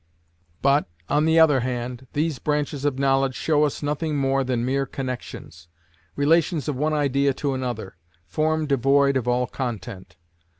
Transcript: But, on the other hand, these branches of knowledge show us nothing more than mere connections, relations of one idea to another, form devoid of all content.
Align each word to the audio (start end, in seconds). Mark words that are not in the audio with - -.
But, 0.63 0.87
on 1.09 1.25
the 1.25 1.39
other 1.39 1.59
hand, 1.59 2.07
these 2.13 2.39
branches 2.39 2.85
of 2.85 2.97
knowledge 2.97 3.35
show 3.35 3.65
us 3.65 3.83
nothing 3.83 4.17
more 4.17 4.43
than 4.43 4.65
mere 4.65 4.87
connections, 4.87 5.67
relations 6.15 6.67
of 6.67 6.75
one 6.75 6.91
idea 6.95 7.35
to 7.35 7.53
another, 7.53 7.97
form 8.25 8.65
devoid 8.65 9.15
of 9.15 9.27
all 9.27 9.45
content. 9.45 10.17